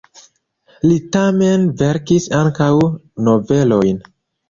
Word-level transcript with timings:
Li 0.91 0.95
tamen 1.17 1.69
verkis 1.83 2.27
ankaŭ 2.41 2.73
novelojn. 3.29 4.07